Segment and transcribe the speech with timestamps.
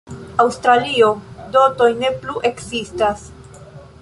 [0.43, 1.09] Aŭstralio,
[1.57, 3.29] dotoj ne plu ekzistas.